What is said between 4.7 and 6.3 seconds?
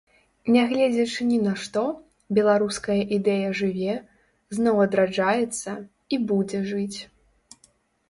адраджаецца і